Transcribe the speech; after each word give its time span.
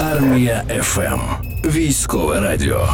Армія 0.00 0.64
ФМ. 0.82 1.20
Військове 1.64 2.40
радіо. 2.40 2.88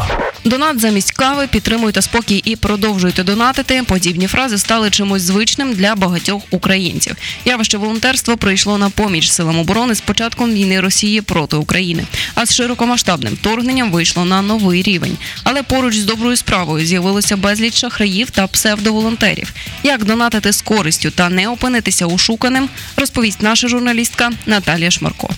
Донат 0.45 0.81
замість 0.81 1.13
кави, 1.13 1.47
підтримуйте 1.47 2.03
спокій 2.03 2.43
і 2.45 2.57
продовжуйте 2.57 3.25
донатити. 3.25 3.83
Подібні 3.87 4.27
фрази 4.27 4.59
стали 4.59 4.91
чимось 4.91 5.23
звичним 5.23 5.73
для 5.73 5.95
багатьох 5.95 6.43
українців. 6.51 7.17
Явище 7.45 7.79
волонтерство 7.79 8.37
прийшло 8.37 8.79
на 8.79 8.91
поміч 8.91 9.31
силам 9.31 9.59
оборони 9.59 9.95
з 9.95 10.01
початком 10.01 10.53
війни 10.53 10.81
Росії 10.81 11.21
проти 11.21 11.57
України, 11.57 12.05
а 12.35 12.47
з 12.47 12.55
широкомасштабним 12.55 13.35
вторгненням 13.35 13.91
вийшло 13.91 14.25
на 14.25 14.43
новий 14.43 14.83
рівень. 14.83 15.17
Але 15.43 15.63
поруч 15.63 15.97
з 15.97 16.05
доброю 16.05 16.37
справою 16.37 16.87
з'явилося 16.87 17.37
безліч 17.37 17.75
шахраїв 17.75 18.31
та 18.31 18.47
псевдоволонтерів. 18.47 19.53
Як 19.83 20.05
донатити 20.05 20.53
з 20.53 20.63
користю 20.63 21.11
та 21.11 21.29
не 21.29 21.49
опинитися 21.49 22.07
ушуканим, 22.07 22.69
розповість 22.97 23.43
наша 23.43 23.69
журналістка 23.69 24.33
Наталія 24.47 24.91
Шмарко. 24.91 25.31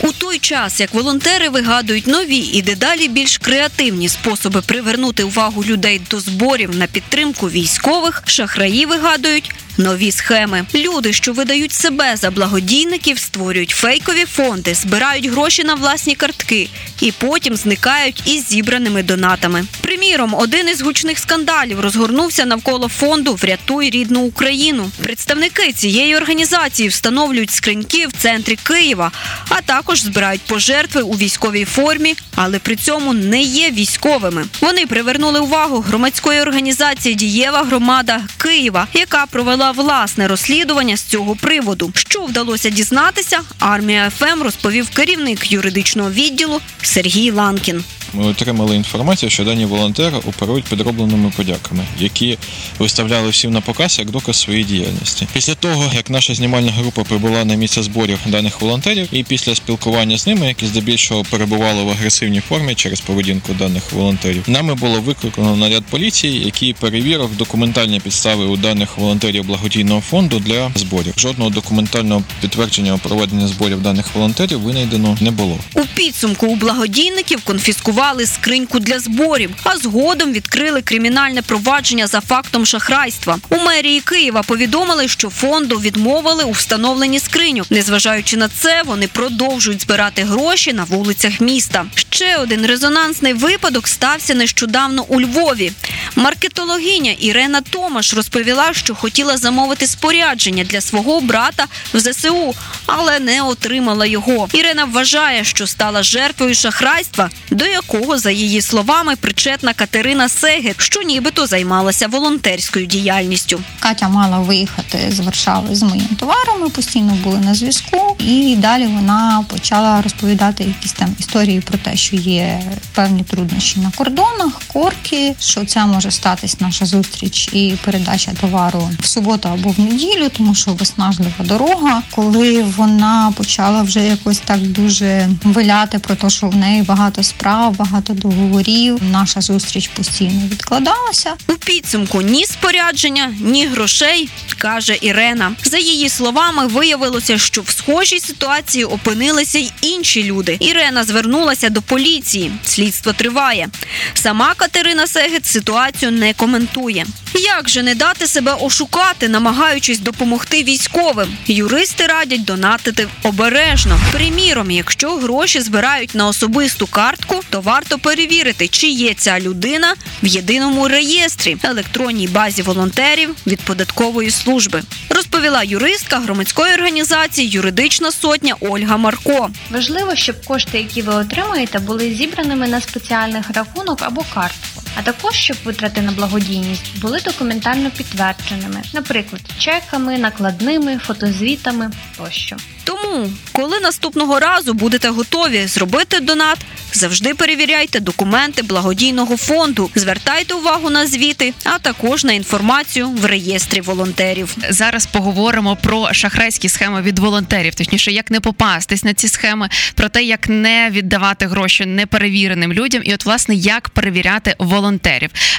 У 0.00 0.12
той 0.12 0.38
час, 0.38 0.80
як 0.80 0.94
волонтери 0.94 1.48
вигадують 1.48 2.06
нові 2.06 2.36
і 2.36 2.62
дедалі 2.62 3.08
більш 3.08 3.38
креативні 3.38 4.08
способи 4.08 4.62
привернути 4.62 5.24
увагу 5.24 5.64
людей 5.64 6.00
до 6.10 6.20
зборів 6.20 6.76
на 6.76 6.86
підтримку 6.86 7.50
військових, 7.50 8.22
шахраї 8.26 8.86
вигадують 8.86 9.54
нові 9.78 10.12
схеми. 10.12 10.64
Люди, 10.74 11.12
що 11.12 11.32
видають 11.32 11.72
себе 11.72 12.16
за 12.16 12.30
благодійників, 12.30 13.18
створюють 13.18 13.70
фейкові 13.70 14.24
фонди, 14.24 14.74
збирають 14.74 15.26
гроші 15.26 15.64
на 15.64 15.74
власні 15.74 16.14
картки 16.14 16.68
і 17.00 17.12
потім 17.12 17.56
зникають 17.56 18.22
із 18.26 18.48
зібраними 18.48 19.02
донатами. 19.02 19.64
Приміром, 19.80 20.34
один 20.34 20.68
із 20.68 20.82
гучних 20.82 21.18
скандалів 21.18 21.80
розгорнувся 21.80 22.44
навколо 22.44 22.88
фонду 22.88 23.34
Врятуй 23.34 23.90
рідну 23.90 24.20
Україну. 24.20 24.90
Представники 25.02 25.72
цієї 25.72 26.16
організації 26.16 26.88
встановлюють 26.88 27.50
скриньки 27.50 28.06
в 28.06 28.12
центрі 28.12 28.56
Києва, 28.62 29.12
а 29.48 29.60
також 29.60 30.00
збирають 30.00 30.42
пожертви 30.42 31.02
у 31.02 31.12
військовій 31.12 31.64
формі, 31.64 32.14
але 32.34 32.58
при 32.58 32.76
цьому 32.76 33.12
не 33.12 33.42
є 33.42 33.70
військовими. 33.70 34.44
Вони 34.60 34.86
привернули 34.86 35.40
увагу 35.40 35.80
громадської 35.80 36.40
організації 36.40 37.14
Дієва 37.14 37.62
громада 37.62 38.20
Києва, 38.38 38.86
яка 38.94 39.26
провела 39.26 39.63
власне 39.72 40.28
розслідування 40.28 40.96
з 40.96 41.02
цього 41.02 41.36
приводу. 41.36 41.92
Що 41.94 42.24
вдалося 42.24 42.70
дізнатися, 42.70 43.40
армія 43.58 44.10
FM 44.10 44.42
розповів 44.42 44.88
керівник 44.90 45.52
юридичного 45.52 46.10
відділу 46.10 46.60
Сергій 46.82 47.30
Ланкін. 47.30 47.84
Ми 48.14 48.26
отримали 48.26 48.76
інформацію, 48.76 49.30
що 49.30 49.44
дані 49.44 49.64
волонтери 49.64 50.16
оперують 50.16 50.64
підробленими 50.64 51.32
подяками, 51.36 51.84
які 51.98 52.38
виставляли 52.78 53.28
всім 53.28 53.52
на 53.52 53.60
показ 53.60 53.98
як 53.98 54.10
доказ 54.10 54.36
своєї 54.36 54.64
діяльності. 54.64 55.28
Після 55.32 55.54
того, 55.54 55.90
як 55.94 56.10
наша 56.10 56.34
знімальна 56.34 56.72
група 56.72 57.04
прибула 57.04 57.44
на 57.44 57.54
місце 57.54 57.82
зборів 57.82 58.18
даних 58.26 58.60
волонтерів, 58.60 59.08
і 59.12 59.24
після 59.24 59.54
спілкування 59.54 60.18
з 60.18 60.26
ними, 60.26 60.46
які 60.46 60.66
здебільшого 60.66 61.24
перебували 61.30 61.82
в 61.82 61.88
агресивній 61.88 62.40
формі 62.40 62.74
через 62.74 63.00
поведінку 63.00 63.52
даних 63.52 63.92
волонтерів, 63.92 64.44
нами 64.46 64.74
було 64.74 65.00
викликано 65.00 65.56
наряд 65.56 65.84
поліції, 65.84 66.44
який 66.44 66.72
перевірив 66.72 67.36
документальні 67.36 68.00
підстави 68.00 68.44
у 68.44 68.56
даних 68.56 68.98
волонтерів 68.98 69.44
благодійного 69.54 70.00
фонду 70.00 70.38
для 70.38 70.72
зборів. 70.74 71.14
Жодного 71.16 71.50
документального 71.50 72.22
підтвердження 72.40 72.98
проведення 73.02 73.48
зборів 73.48 73.82
даних 73.82 74.06
волонтерів 74.14 74.60
винайдено 74.60 75.16
не 75.20 75.30
було. 75.30 75.58
У 75.74 75.80
підсумку 75.84 76.46
у 76.46 76.56
благодійників 76.56 77.42
конфіскували 77.42 78.26
скриньку 78.26 78.78
для 78.78 78.98
зборів, 78.98 79.50
а 79.64 79.76
згодом 79.76 80.32
відкрили 80.32 80.82
кримінальне 80.82 81.42
провадження 81.42 82.06
за 82.06 82.20
фактом 82.20 82.66
шахрайства. 82.66 83.38
У 83.48 83.56
мерії 83.56 84.00
Києва 84.00 84.42
повідомили, 84.42 85.08
що 85.08 85.30
фонду 85.30 85.76
відмовили 85.76 86.44
у 86.44 86.50
встановленні 86.50 87.20
скриню. 87.20 87.64
Незважаючи 87.70 88.36
на 88.36 88.48
це, 88.48 88.82
вони 88.86 89.08
продовжують 89.08 89.82
збирати 89.82 90.22
гроші 90.22 90.72
на 90.72 90.84
вулицях 90.84 91.40
міста. 91.40 91.86
Ще 91.94 92.36
один 92.36 92.66
резонансний 92.66 93.32
випадок 93.32 93.88
стався 93.88 94.34
нещодавно 94.34 95.04
у 95.08 95.20
Львові. 95.20 95.72
Маркетологиня 96.16 97.12
Ірена 97.12 97.60
Томаш 97.60 98.14
розповіла, 98.14 98.72
що 98.72 98.94
хотіла 98.94 99.36
замовити 99.44 99.86
спорядження 99.86 100.64
для 100.64 100.80
свого 100.80 101.20
брата 101.20 101.66
в 101.94 102.00
ЗСУ, 102.00 102.54
але 102.86 103.20
не 103.20 103.42
отримала 103.42 104.06
його. 104.06 104.48
Ірена 104.52 104.84
вважає, 104.84 105.44
що 105.44 105.66
стала 105.66 106.02
жертвою 106.02 106.54
шахрайства, 106.54 107.30
до 107.50 107.66
якого, 107.66 108.18
за 108.18 108.30
її 108.30 108.62
словами, 108.62 109.16
причетна 109.16 109.72
Катерина 109.72 110.28
Сегет, 110.28 110.80
що 110.80 111.02
нібито 111.02 111.46
займалася 111.46 112.06
волонтерською 112.06 112.86
діяльністю. 112.86 113.60
Катя 113.80 114.08
мала 114.08 114.38
виїхати 114.38 114.98
з 115.10 115.20
Варшави 115.20 115.74
з 115.74 115.82
моїм 115.82 116.08
товаром. 116.20 116.60
Ми 116.60 116.68
постійно 116.68 117.18
були 117.24 117.38
на 117.38 117.54
зв'язку, 117.54 118.16
і 118.18 118.56
далі 118.56 118.86
вона 118.86 119.44
почала 119.48 120.02
розповідати 120.02 120.64
якісь 120.64 120.92
там 120.92 121.16
історії 121.18 121.60
про 121.60 121.78
те, 121.78 121.96
що 121.96 122.16
є 122.16 122.62
певні 122.94 123.22
труднощі 123.22 123.80
на 123.80 123.90
кордонах, 123.96 124.62
корки, 124.72 125.34
що 125.40 125.64
це 125.64 125.86
може 125.86 126.10
статись 126.10 126.60
наша 126.60 126.86
зустріч 126.86 127.48
і 127.52 127.74
передача 127.84 128.32
товару 128.40 128.90
в 129.00 129.06
суботу 129.06 129.33
або 129.42 129.70
в 129.70 129.80
неділю, 129.80 130.28
тому 130.36 130.54
що 130.54 130.70
виснажлива 130.70 131.44
дорога. 131.44 132.02
Коли 132.10 132.62
вона 132.62 133.32
почала 133.36 133.82
вже 133.82 134.00
якось 134.00 134.38
так 134.38 134.60
дуже 134.60 135.28
виляти 135.44 135.98
про 135.98 136.14
те, 136.14 136.30
що 136.30 136.48
в 136.48 136.56
неї 136.56 136.82
багато 136.82 137.22
справ, 137.22 137.76
багато 137.76 138.12
договорів, 138.12 139.00
наша 139.10 139.40
зустріч 139.40 139.88
постійно 139.88 140.42
відкладалася. 140.50 141.34
У 141.48 141.52
підсумку 141.52 142.22
ні 142.22 142.46
спорядження, 142.46 143.34
ні 143.40 143.66
грошей, 143.66 144.28
каже 144.58 144.98
Ірена. 145.00 145.52
За 145.64 145.78
її 145.78 146.08
словами, 146.08 146.66
виявилося, 146.66 147.38
що 147.38 147.62
в 147.62 147.70
схожій 147.70 148.20
ситуації 148.20 148.84
опинилися 148.84 149.58
й 149.58 149.72
інші 149.82 150.24
люди. 150.24 150.56
Ірена 150.60 151.04
звернулася 151.04 151.68
до 151.68 151.82
поліції. 151.82 152.52
Слідство 152.64 153.12
триває. 153.12 153.68
Сама 154.14 154.54
Катерина 154.54 155.06
Сегет 155.06 155.46
ситуацію 155.46 156.10
не 156.12 156.32
коментує. 156.32 157.06
Як 157.34 157.68
же 157.68 157.82
не 157.82 157.94
дати 157.94 158.26
себе 158.26 158.56
ошукати, 158.60 159.23
намагаючись 159.28 159.98
допомогти 159.98 160.62
військовим? 160.62 161.36
Юристи 161.46 162.06
радять 162.06 162.44
донатити 162.44 163.08
обережно. 163.22 164.00
Приміром, 164.12 164.70
якщо 164.70 165.16
гроші 165.16 165.60
збирають 165.60 166.14
на 166.14 166.28
особисту 166.28 166.86
картку, 166.86 167.40
то 167.50 167.60
варто 167.60 167.98
перевірити, 167.98 168.68
чи 168.68 168.86
є 168.86 169.14
ця 169.14 169.40
людина 169.40 169.94
в 170.22 170.26
єдиному 170.26 170.88
реєстрі 170.88 171.56
електронній 171.62 172.28
базі 172.28 172.62
волонтерів 172.62 173.34
від 173.46 173.60
податкової 173.60 174.30
служби. 174.30 174.82
Розповіла 175.08 175.62
юристка 175.62 176.18
громадської 176.18 176.74
організації 176.74 177.48
Юридична 177.48 178.12
сотня 178.12 178.54
Ольга 178.60 178.96
Марко. 178.96 179.50
Важливо, 179.70 180.16
щоб 180.16 180.44
кошти, 180.44 180.78
які 180.78 181.02
ви 181.02 181.14
отримаєте, 181.14 181.78
були 181.78 182.14
зібраними 182.14 182.68
на 182.68 182.80
спеціальних 182.80 183.50
рахунок 183.50 184.02
або 184.02 184.24
картку, 184.34 184.73
а 184.94 185.02
також 185.02 185.34
щоб 185.34 185.56
витрати 185.64 186.02
на 186.02 186.12
благодійність 186.12 186.98
були 187.00 187.20
документально 187.24 187.90
підтвердженими, 187.90 188.82
наприклад, 188.92 189.42
чеками, 189.58 190.18
накладними, 190.18 190.98
фотозвітами 190.98 191.90
тощо. 192.16 192.56
Тому, 192.84 193.30
коли 193.52 193.80
наступного 193.80 194.40
разу 194.40 194.74
будете 194.74 195.08
готові 195.08 195.66
зробити 195.66 196.20
донат, 196.20 196.58
завжди 196.92 197.34
перевіряйте 197.34 198.00
документи 198.00 198.62
благодійного 198.62 199.36
фонду, 199.36 199.90
звертайте 199.94 200.54
увагу 200.54 200.90
на 200.90 201.06
звіти, 201.06 201.54
а 201.64 201.78
також 201.78 202.24
на 202.24 202.32
інформацію 202.32 203.08
в 203.08 203.24
реєстрі 203.24 203.80
волонтерів. 203.80 204.56
Зараз 204.68 205.06
поговоримо 205.06 205.76
про 205.76 206.12
шахрайські 206.12 206.68
схеми 206.68 207.02
від 207.02 207.18
волонтерів, 207.18 207.74
точніше, 207.74 208.12
як 208.12 208.30
не 208.30 208.40
попастись 208.40 209.04
на 209.04 209.14
ці 209.14 209.28
схеми, 209.28 209.68
про 209.94 210.08
те, 210.08 210.22
як 210.22 210.48
не 210.48 210.88
віддавати 210.90 211.46
гроші 211.46 211.86
неперевіреним 211.86 212.72
людям, 212.72 213.02
і 213.04 213.14
от 213.14 213.24
власне 213.24 213.54
як 213.54 213.88
перевіряти 213.88 214.54
волонтерів. 214.58 214.83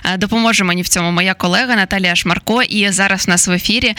Е, 0.06 0.18
Допоможе 0.18 0.64
мені 0.64 0.82
в 0.82 0.88
цьому 0.88 1.12
моя 1.12 1.34
колега 1.34 1.76
Наталія 1.76 2.16
Шмарко. 2.16 2.64
І 2.64 2.92
зараз 2.92 3.28
в 3.28 3.30
нас 3.30 3.48
в 3.48 3.52
ефірі 3.52 3.88
е, 3.88 3.96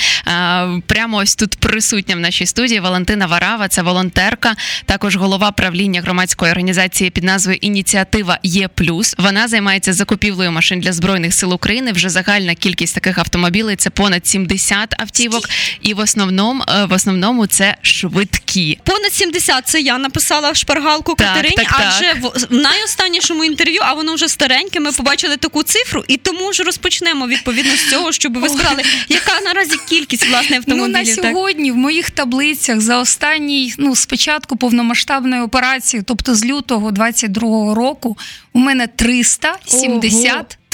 прямо 0.86 1.16
ось 1.16 1.36
тут 1.36 1.54
присутня 1.54 2.16
в 2.16 2.20
нашій 2.20 2.46
студії 2.46 2.80
Валентина 2.80 3.26
Варава. 3.26 3.68
Це 3.68 3.82
волонтерка, 3.82 4.54
також 4.84 5.16
голова 5.16 5.50
правління 5.50 6.00
громадської 6.00 6.50
організації 6.50 7.10
під 7.10 7.24
назвою 7.24 7.58
Ініціатива 7.60 8.38
Є 8.42 8.68
Плюс. 8.68 9.14
Вона 9.18 9.48
займається 9.48 9.92
закупівлею 9.92 10.52
машин 10.52 10.80
для 10.80 10.92
збройних 10.92 11.34
сил 11.34 11.54
України. 11.54 11.92
Вже 11.92 12.08
загальна 12.08 12.54
кількість 12.54 12.94
таких 12.94 13.18
автомобілів 13.18 13.76
це 13.76 13.90
понад 13.90 14.26
70 14.26 14.94
автівок, 14.98 15.48
і 15.82 15.94
в 15.94 15.98
основному 15.98 16.64
е, 16.68 16.84
в 16.84 16.92
основному 16.92 17.46
це 17.46 17.76
швидкі. 17.82 18.78
Понад 18.84 19.12
70 19.12 19.68
це 19.68 19.80
я 19.80 19.98
написала 19.98 20.54
шпаргалку 20.54 21.14
Катерині, 21.14 21.68
адже 21.70 22.12
в 22.12 22.46
найостаннішому 22.50 23.44
інтерв'ю, 23.44 23.80
а 23.82 23.92
воно 23.92 24.14
вже 24.14 24.28
стареньке. 24.28 24.80
Ми 24.80 24.92
побачили 24.92 25.15
таку 25.16 25.62
цифру, 25.62 26.04
і 26.08 26.16
тому 26.16 26.52
ж 26.52 26.62
розпочнемо 26.62 27.26
відповідно 27.26 27.76
з 27.76 27.90
цього, 27.90 28.12
щоб 28.12 28.38
ви 28.38 28.48
сказали, 28.48 28.82
яка 29.08 29.40
наразі 29.44 29.76
кількість 29.88 30.28
власне 30.28 30.60
Ну, 30.66 30.76
на 30.76 30.82
автомобілів. 30.98 31.14
сьогодні 31.34 31.72
в 31.72 31.76
моїх 31.76 32.10
таблицях 32.10 32.80
за 32.80 32.98
останній, 32.98 33.74
ну, 33.78 33.96
спочатку 33.96 34.56
повномасштабної 34.56 35.42
операції, 35.42 36.02
тобто 36.06 36.34
з 36.34 36.44
лютого 36.44 36.90
22-го 36.90 37.74
року, 37.74 38.16
у 38.52 38.58
мене 38.58 38.86
373 38.86 40.10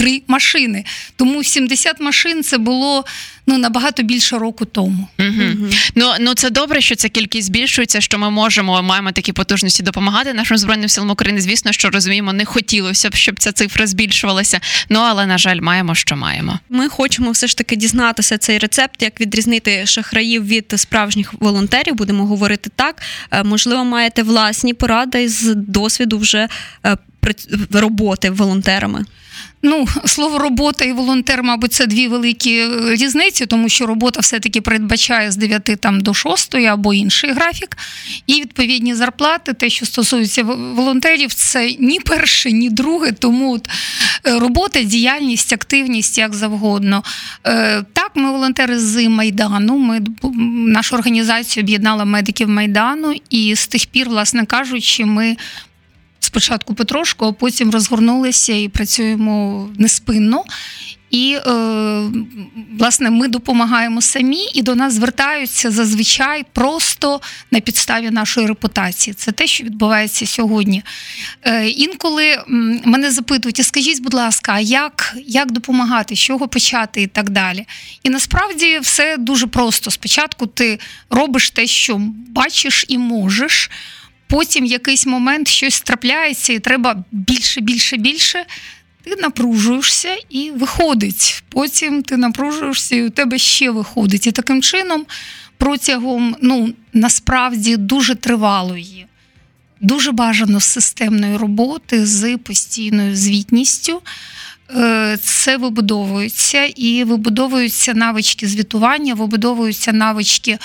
три 0.02 0.22
машини. 0.28 0.84
Тому 1.16 1.44
70 1.44 2.00
машин 2.00 2.43
це 2.43 2.58
було 2.58 3.04
ну 3.46 3.58
набагато 3.58 4.02
більше 4.02 4.38
року 4.38 4.64
тому. 4.64 5.08
Угу. 5.19 5.70
Ну 5.94 6.12
ну 6.20 6.34
це 6.34 6.50
добре, 6.50 6.81
що 6.81 6.94
ця 6.94 7.08
кількість 7.08 7.46
збільшується, 7.46 8.00
що 8.00 8.19
ми 8.19 8.31
можемо 8.31 8.82
маємо 8.82 9.12
такі 9.12 9.32
потужності 9.32 9.82
допомагати 9.82 10.32
нашим 10.32 10.56
збройним 10.56 10.88
силам 10.88 11.10
України. 11.10 11.40
Звісно, 11.40 11.72
що 11.72 11.90
розуміємо, 11.90 12.32
не 12.32 12.44
хотілося 12.44 13.10
б, 13.10 13.14
щоб 13.14 13.38
ця 13.38 13.52
цифра 13.52 13.87
збільшувалася. 13.87 14.60
Ну 14.88 14.99
але 14.99 15.26
на 15.26 15.38
жаль, 15.38 15.60
маємо, 15.60 15.94
що 15.94 16.16
маємо. 16.16 16.58
Ми 16.69 16.88
хочемо 16.88 17.31
все 17.31 17.46
ж 17.46 17.56
таки 17.56 17.76
дізнатися 17.76 18.38
цей 18.38 18.58
рецепт, 18.58 19.02
як 19.02 19.20
відрізнити 19.20 19.87
шахраїв 19.87 20.46
від 20.46 20.75
справжніх 20.76 21.34
волонтерів. 21.34 21.94
Будемо 21.94 22.26
говорити 22.26 22.70
так. 22.76 23.02
Е, 23.31 23.43
Можливо, 23.43 23.84
маєте 23.84 24.22
власні 24.22 24.75
поради 24.75 25.28
з 25.28 25.55
досвіду 25.55 26.19
вже 26.19 26.48
е, 26.87 26.96
роботи 27.72 28.31
волонтерами. 28.31 29.05
Ну, 29.64 29.86
слово 30.04 30.38
робота 30.38 30.84
і 30.84 30.92
волонтер, 30.92 31.42
мабуть, 31.42 31.72
це 31.72 31.86
дві 31.86 32.08
великі 32.08 32.58
е, 32.58 32.94
різниці, 32.94 33.46
тому 33.46 33.68
що 33.68 33.86
робота 33.86 34.20
все-таки 34.20 34.60
передбачає 34.60 35.30
з 35.30 35.36
9 35.36 35.62
там 35.80 36.00
до 36.00 36.14
6 36.14 36.54
або 36.54 36.94
інший 36.94 37.32
графік. 37.32 37.76
І 38.26 38.34
відповідні 38.34 38.94
зарплати, 38.94 39.52
те, 39.52 39.70
що 39.70 39.86
стосується 39.86 40.42
волонтерів, 40.42 41.34
це 41.34 41.76
ні 41.78 42.00
перше, 42.00 42.52
ні 42.52 42.70
друге. 42.70 43.12
Тому 43.12 43.52
от, 43.52 43.68
е, 44.26 44.38
робота, 44.38 44.82
діяльність, 44.82 45.52
активність 45.52 46.18
як 46.18 46.34
завгодно. 46.34 47.02
Е, 47.46 47.84
Так, 47.92 48.10
ми 48.14 48.32
волонтери 48.32 48.78
з 48.78 49.08
Майдану. 49.08 49.78
Ми 49.78 50.00
нашу 50.66 50.96
організацію 50.96 51.64
об'єднала 51.64 52.04
медиків 52.04 52.48
Майдану, 52.48 53.14
і 53.30 53.54
з 53.54 53.66
тих 53.66 53.86
пір, 53.86 54.08
власне 54.08 54.46
кажучи, 54.46 55.04
ми 55.04 55.36
спочатку 56.24 56.74
потрошку, 56.74 57.26
а 57.26 57.32
потім 57.32 57.70
розгорнулися 57.70 58.52
і 58.52 58.69
працюємо 58.69 59.69
неспинно. 59.78 60.44
І 61.12 61.38
е, 61.46 61.50
власне 62.78 63.10
ми 63.10 63.28
допомагаємо 63.28 64.00
самі, 64.00 64.48
і 64.54 64.62
до 64.62 64.74
нас 64.74 64.94
звертаються 64.94 65.70
зазвичай 65.70 66.44
просто 66.52 67.20
на 67.50 67.60
підставі 67.60 68.10
нашої 68.10 68.46
репутації. 68.46 69.14
Це 69.14 69.32
те, 69.32 69.46
що 69.46 69.64
відбувається 69.64 70.26
сьогодні. 70.26 70.82
Е, 71.42 71.69
інколи 71.69 72.42
мене 72.84 73.10
запитують: 73.10 73.60
а 73.60 73.62
скажіть, 73.62 74.02
будь 74.02 74.14
ласка, 74.14 74.52
а 74.52 74.60
як, 74.60 75.16
як 75.26 75.52
допомагати, 75.52 76.16
з 76.16 76.19
чого 76.19 76.48
почати 76.48 77.02
і 77.02 77.06
так 77.06 77.30
далі. 77.30 77.66
І 78.02 78.10
насправді 78.10 78.78
все 78.78 79.16
дуже 79.16 79.46
просто. 79.46 79.90
Спочатку 79.90 80.46
ти 80.46 80.78
робиш 81.10 81.50
те, 81.50 81.66
що 81.66 81.96
бачиш 82.28 82.84
і 82.88 82.98
можеш. 82.98 83.70
Потім 84.32 84.64
якийсь 84.64 85.06
момент 85.06 85.49
щось 85.49 85.81
трапляється, 85.81 86.52
і 86.52 86.58
треба 86.58 87.05
більше, 87.11 87.61
більше, 87.61 87.96
більше. 87.96 88.44
Ти 89.05 89.17
напружуєшся 89.17 90.17
і 90.31 90.50
виходить. 90.50 91.44
Потім 91.49 92.02
ти 92.02 92.17
напружуєшся, 92.17 92.96
і 92.96 93.02
у 93.02 93.11
тебе 93.11 93.38
ще 93.38 93.70
виходить. 93.70 94.26
І 94.26 94.32
таким 94.32 94.62
чином, 94.62 95.06
протягом 95.56 96.37
ну 96.43 96.73
насправді 96.93 97.76
дуже 97.76 98.14
тривалої, 98.14 99.06
дуже 99.81 100.12
бажано 100.12 100.61
системної 100.61 101.37
роботи 101.37 102.06
з 102.06 102.37
постійною 102.37 103.17
звітністю. 103.17 104.02
Е, 104.76 105.19
Це 105.22 105.56
вибудовується 105.56 106.64
і 106.64 107.04
вибудовуються 107.04 107.94
навички 107.94 108.46
звітування, 108.46 109.14
вибудовуються 109.14 109.92
навички 109.92 110.58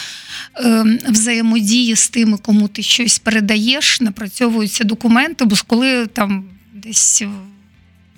е, 0.59 0.83
взаємодії 1.09 1.95
з 1.95 2.09
тими, 2.09 2.37
кому 2.37 2.67
ти 2.67 2.81
щось 2.81 3.19
передаєш, 3.19 4.01
напрацьовуються 4.01 4.83
документи, 4.83 5.45
бо 5.45 5.55
коли 5.67 6.07
там 6.07 6.45
десь 6.73 7.23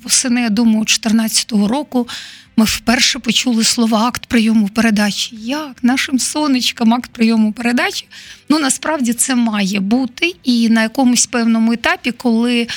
восени, 0.03 0.41
я 0.41 0.49
думаю, 0.49 0.77
2014 0.77 1.51
року 1.51 2.07
ми 2.59 2.65
вперше 2.65 3.19
почули 3.19 3.63
слова 3.63 4.07
акт 4.07 4.25
прийому 4.25 4.67
передачі. 4.67 5.35
Як 5.35 5.83
нашим 5.83 6.19
сонечкам 6.19 6.93
акт 6.93 7.11
прийому 7.11 7.51
передачі? 7.51 8.05
Ну 8.49 8.59
насправді 8.59 9.13
це 9.13 9.35
має 9.35 9.79
бути, 9.79 10.35
і 10.43 10.69
на 10.69 10.81
якомусь 10.81 11.25
певному 11.25 11.73
етапі, 11.73 12.11
коли 12.11 12.67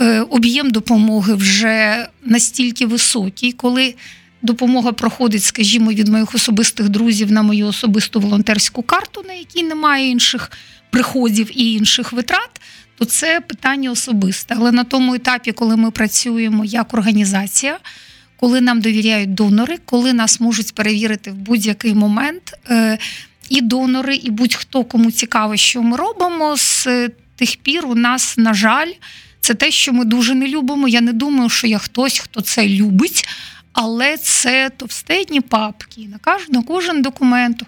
е, 0.00 0.20
об'єм 0.20 0.70
допомоги 0.70 1.34
вже 1.34 2.08
настільки 2.24 2.86
високий, 2.86 3.52
коли 3.52 3.94
допомога 4.42 4.92
проходить, 4.92 5.44
скажімо, 5.44 5.92
від 5.92 6.08
моїх 6.08 6.34
особистих 6.34 6.88
друзів 6.88 7.32
на 7.32 7.42
мою 7.42 7.66
особисту 7.66 8.20
волонтерську 8.20 8.82
карту, 8.82 9.24
на 9.26 9.32
якій 9.32 9.62
немає 9.62 10.08
інших 10.08 10.50
приходів 10.90 11.50
і 11.60 11.72
інших 11.72 12.12
витрат. 12.12 12.60
То 12.98 13.04
це 13.04 13.40
питання 13.40 13.90
особисте. 13.90 14.54
Але 14.58 14.72
на 14.72 14.84
тому 14.84 15.14
етапі, 15.14 15.52
коли 15.52 15.76
ми 15.76 15.90
працюємо 15.90 16.64
як 16.64 16.94
організація, 16.94 17.78
коли 18.40 18.60
нам 18.60 18.80
довіряють 18.80 19.34
донори, 19.34 19.78
коли 19.84 20.12
нас 20.12 20.40
можуть 20.40 20.74
перевірити 20.74 21.30
в 21.30 21.34
будь-який 21.34 21.94
момент, 21.94 22.54
е, 22.70 22.98
і 23.48 23.60
донори, 23.60 24.16
і 24.16 24.30
будь-хто 24.30 24.84
кому 24.84 25.10
цікаво, 25.10 25.56
що 25.56 25.82
ми 25.82 25.96
робимо, 25.96 26.56
з 26.56 26.86
тих 27.36 27.56
пір 27.56 27.86
у 27.86 27.94
нас, 27.94 28.38
на 28.38 28.54
жаль, 28.54 28.92
це 29.40 29.54
те, 29.54 29.70
що 29.70 29.92
ми 29.92 30.04
дуже 30.04 30.34
не 30.34 30.48
любимо. 30.48 30.88
Я 30.88 31.00
не 31.00 31.12
думаю, 31.12 31.48
що 31.48 31.66
я 31.66 31.78
хтось, 31.78 32.18
хто 32.18 32.40
це 32.40 32.68
любить, 32.68 33.28
але 33.72 34.16
це 34.16 34.70
товстедні 34.76 35.40
папки. 35.40 36.08
На 36.48 36.62
кожен 36.62 37.02
документ 37.02 37.62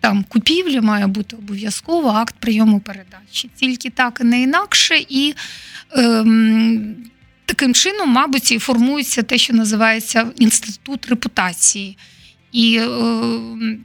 там 0.00 0.24
купівлі 0.28 0.80
має 0.80 1.06
бути 1.06 1.36
обов'язково 1.36 2.08
акт 2.08 2.34
прийому 2.38 2.80
передачі. 2.80 3.50
Тільки 3.56 3.90
так 3.90 4.18
і 4.20 4.24
не 4.24 4.42
інакше. 4.42 5.04
І 5.08 5.34
ем, 5.90 6.94
таким 7.52 7.74
чином, 7.74 8.08
мабуть, 8.08 8.52
і 8.52 8.58
формується 8.58 9.22
те, 9.22 9.38
що 9.38 9.52
називається 9.52 10.26
інститут 10.38 11.06
репутації. 11.06 11.96
І, 12.52 12.76
е, 12.76 12.88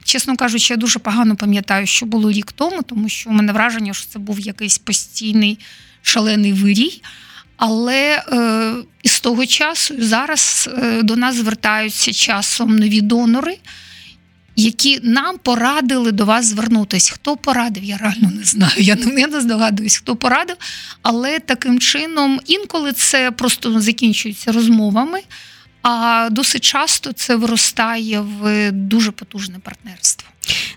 чесно 0.04 0.36
кажучи, 0.36 0.74
я 0.74 0.76
дуже 0.76 0.98
погано 0.98 1.36
пам'ятаю, 1.36 1.86
що 1.86 2.06
було 2.06 2.32
рік 2.32 2.52
тому, 2.52 2.82
тому 2.82 3.08
що 3.08 3.30
у 3.30 3.32
мене 3.32 3.52
враження, 3.52 3.94
що 3.94 4.06
це 4.06 4.18
був 4.18 4.40
якийсь 4.40 4.78
постійний 4.78 5.58
шалений 6.02 6.52
вирій. 6.52 7.02
Але 7.56 8.24
е, 8.32 8.74
із 9.02 9.20
того 9.20 9.46
часу 9.46 9.94
зараз 9.98 10.70
е, 10.78 11.02
до 11.02 11.16
нас 11.16 11.36
звертаються 11.36 12.12
часом 12.12 12.78
нові 12.78 13.00
донори, 13.00 13.56
які 14.60 15.00
нам 15.02 15.38
порадили 15.38 16.12
до 16.12 16.24
вас 16.24 16.46
звернутися. 16.46 17.12
Хто 17.14 17.36
порадив, 17.36 17.84
я 17.84 17.96
реально 17.96 18.30
не 18.30 18.44
знаю. 18.44 18.72
Я 18.76 18.94
не, 18.94 19.20
я 19.20 19.26
не 19.26 19.40
здогадуюсь, 19.40 19.96
хто 19.96 20.16
порадив. 20.16 20.56
Але 21.02 21.38
таким 21.38 21.80
чином 21.80 22.40
інколи 22.46 22.92
це 22.92 23.30
просто 23.30 23.80
закінчується 23.80 24.52
розмовами, 24.52 25.20
а 25.82 26.28
досить 26.30 26.64
часто 26.64 27.12
це 27.12 27.36
виростає 27.36 28.20
в 28.20 28.72
дуже 28.72 29.10
потужне 29.10 29.58
партнерство. 29.62 30.28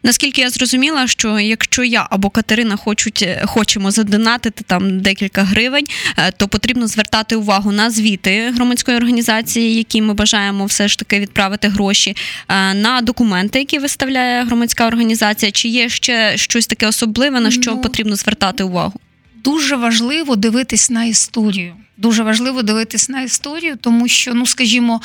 Наскільки 0.04 0.42
я 0.42 0.50
зрозуміла, 0.50 1.08
що 1.08 1.40
якщо 1.40 1.84
я 1.84 2.08
або 2.10 2.30
Катерина 2.30 2.76
хочуть, 2.76 3.28
хочемо 3.46 3.92
задонатити 3.92 4.64
там 4.68 5.00
декілька 5.00 5.44
гривень, 5.44 5.86
е, 6.18 6.32
то 6.32 6.48
потрібно 6.48 6.88
звертати 6.88 7.36
увагу 7.36 7.72
на 7.72 7.90
звіти 7.92 8.52
громадської 8.52 8.98
організації, 8.98 9.76
які 9.76 10.02
ми 10.02 10.14
бажаємо 10.14 10.66
все 10.66 10.88
ж 10.88 11.00
таки 11.00 11.20
відправити 11.20 11.68
гроші, 11.68 12.16
е, 12.50 12.74
на 12.74 13.02
документи, 13.02 13.60
які 13.60 13.80
виставляє 13.80 14.44
громадська 14.44 14.88
організація. 14.88 15.52
Чи 15.52 15.68
є 15.68 15.90
ще 15.90 16.38
щось 16.38 16.68
таке 16.68 16.88
особливе, 16.88 17.40
на 17.40 17.52
що 17.52 17.72
Ну, 17.72 17.82
потрібно 17.82 18.16
звертати 18.16 18.64
увагу? 18.64 19.00
Дуже 19.44 19.76
важливо 19.76 20.36
дивитись 20.36 20.90
на 20.90 21.06
історію. 21.06 21.76
Дуже 21.98 22.24
важливо 22.24 22.62
дивитись 22.62 23.10
на 23.10 23.22
історію, 23.22 23.78
тому 23.82 24.08
що, 24.08 24.34
ну 24.34 24.46
скажімо, 24.46 25.02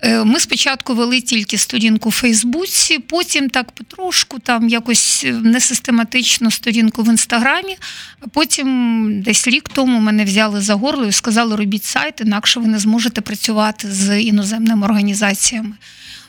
е, 0.00 0.24
ми 0.24 0.40
спочатку 0.40 0.94
вели 0.94 1.20
тільки 1.20 1.58
сторінку 1.58 2.08
в 2.08 2.12
Фейсбуці, 2.12 2.98
потім 2.98 3.50
так 3.50 3.72
потрошку, 3.72 4.38
там 4.38 4.68
якось 4.68 5.22
е, 5.26 5.32
несистематично 5.32 6.50
сторінку 6.50 7.02
в 7.02 7.08
інстаграмі. 7.08 7.76
А 8.20 8.26
потім 8.26 9.22
десь 9.22 9.48
рік 9.48 9.68
тому 9.68 10.00
мене 10.00 10.24
взяли 10.24 10.60
за 10.60 10.74
горло 10.74 11.06
і 11.06 11.12
сказали, 11.12 11.56
робіть 11.56 11.84
сайт, 11.84 12.20
інакше 12.20 12.60
ви 12.60 12.66
не 12.66 12.78
зможете 12.78 13.20
працювати 13.20 13.92
з 13.92 14.20
іноземними 14.20 14.86
організаціями. 14.86 15.72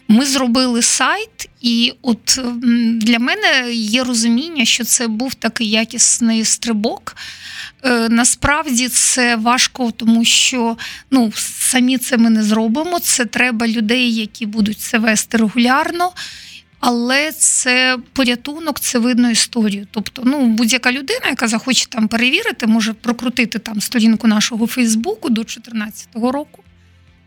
Ми 0.08 0.26
зробили 0.26 0.82
сайт, 0.82 1.50
і 1.62 1.94
от 2.02 2.40
для 2.98 3.20
мене 3.20 3.72
є 3.74 4.04
розуміння, 4.04 4.66
що 4.66 4.84
це 4.84 5.08
був 5.08 5.34
такий 5.34 5.70
якісний 5.70 6.46
стрибок. 6.46 7.16
Е, 7.84 8.10
Насправді 8.10 8.88
це 8.90 9.36
важко, 9.36 9.92
тому 9.92 10.26
що 10.26 10.78
ну, 11.12 11.32
самі 11.36 11.98
це 11.98 12.18
ми 12.18 12.30
не 12.30 12.44
зробимо. 12.44 13.00
Це 13.00 13.26
треба 13.26 13.68
людей, 13.68 14.16
які 14.16 14.46
будуть 14.46 14.80
це 14.80 14.98
вести 14.98 15.38
регулярно. 15.38 16.12
Але 16.80 17.32
це 17.32 17.98
порятунок, 18.14 18.80
це 18.80 19.00
видно 19.00 19.32
історію. 19.32 19.88
Тобто, 19.92 20.22
ну 20.26 20.46
будь-яка 20.46 20.92
людина, 20.92 21.28
яка 21.30 21.48
захоче 21.48 21.86
там 21.90 22.08
перевірити, 22.08 22.68
може 22.68 22.94
прокрутити 22.94 23.60
там 23.60 23.82
сторінку 23.82 24.28
нашого 24.28 24.68
Фейсбуку 24.68 25.30
до 25.30 25.42
2014 25.42 26.08
року 26.16 26.64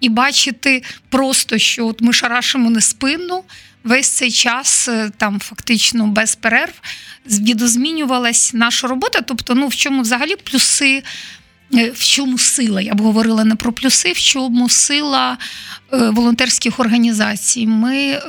і 0.01 0.09
бачити 0.09 0.83
просто, 1.09 1.59
що 1.59 1.87
от 1.87 2.03
ми 2.03 2.13
шарашимо 2.13 2.71
неспинно 2.71 3.43
весь 3.85 4.09
цей 4.09 4.31
час, 4.31 4.89
е, 4.89 5.11
там 5.17 5.41
фактично 5.41 6.07
без 6.07 6.35
перерв, 6.35 6.73
відозмінювалась 7.27 8.55
наша 8.55 8.87
робота. 8.87 9.21
Тобто, 9.21 9.55
ну 9.55 9.69
в 9.69 9.75
чому 9.75 10.03
взагалі 10.03 10.37
плюси 10.37 11.03
е, 11.75 11.91
в 11.91 12.05
чому 12.05 12.39
сила? 12.39 12.81
Я 12.81 12.95
б 12.95 13.01
говорила 13.01 13.45
не 13.45 13.55
про 13.55 13.73
плюси, 13.73 14.13
в 14.13 14.19
чому 14.19 14.69
сила 14.69 15.39
е, 15.93 16.11
волонтерських 16.11 16.81
організацій. 16.81 17.67
Ми 17.67 18.23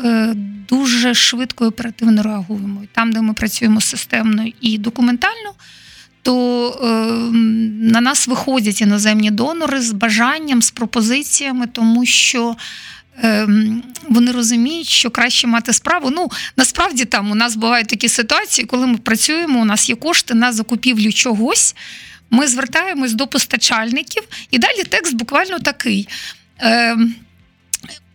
дуже 0.70 1.14
швидко 1.14 1.66
і 1.66 1.68
оперативно 1.68 2.24
реагуємо. 2.24 2.84
Там, 2.94 3.12
де 3.12 3.22
ми 3.22 3.34
працюємо 3.34 3.82
системно 3.82 4.46
і 4.62 4.78
документально, 4.78 5.54
то 6.22 6.70
е, 6.84 6.88
на 7.92 8.02
нас 8.02 8.28
виходять 8.28 8.82
іноземні 8.82 9.32
донори 9.32 9.82
з 9.82 9.92
бажанням, 9.92 10.62
з 10.62 10.72
пропозиціями, 10.72 11.68
тому 11.68 12.06
що. 12.06 12.56
ем, 13.24 13.84
Вони 14.10 14.32
розуміють, 14.32 14.88
що 14.88 15.10
краще 15.10 15.48
мати 15.48 15.74
справу. 15.74 16.10
Ну 16.10 16.32
насправді 16.58 17.06
там 17.06 17.32
у 17.32 17.36
нас 17.36 17.56
бувають 17.56 17.88
такі 17.88 18.10
ситуації, 18.10 18.66
коли 18.66 18.88
ми 18.88 18.98
працюємо, 18.98 19.60
у 19.62 19.66
нас 19.66 19.90
є 19.90 19.96
кошти 19.96 20.34
на 20.34 20.52
закупівлю 20.54 21.12
чогось. 21.12 21.76
Ми 22.30 22.48
звертаємось 22.48 23.14
до 23.14 23.28
постачальників, 23.28 24.24
і 24.52 24.58
далі 24.58 24.84
текст 24.90 25.14
буквально 25.16 25.60
такий. 25.60 26.08
Ем, 26.60 27.16